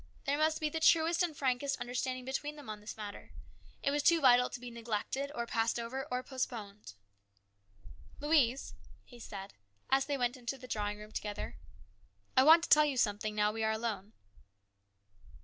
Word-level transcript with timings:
There 0.25 0.39
must 0.39 0.59
be 0.59 0.67
the 0.69 0.79
truest 0.79 1.21
and 1.21 1.37
frankest 1.37 1.79
understanding 1.79 2.25
between 2.25 2.55
them 2.55 2.71
on 2.71 2.79
this 2.79 2.97
matter. 2.97 3.33
It 3.83 3.91
was 3.91 4.01
too 4.01 4.19
vital 4.19 4.49
to 4.49 4.59
be 4.59 4.71
neglected 4.71 5.31
or 5.35 5.45
passed 5.45 5.77
over 5.77 6.07
or 6.09 6.23
postponed." 6.23 6.93
Louise/' 8.19 8.73
he 9.03 9.19
said 9.19 9.53
as 9.91 10.05
they 10.07 10.17
went 10.17 10.37
into 10.37 10.57
the 10.57 10.67
drawing 10.67 10.97
room 10.97 11.11
together," 11.11 11.55
I 12.35 12.41
want 12.41 12.63
to 12.63 12.69
tell 12.69 12.83
you 12.85 12.97
something, 12.97 13.35
now 13.35 13.51
we 13.51 13.63
are 13.63 13.73
alone." 13.73 14.13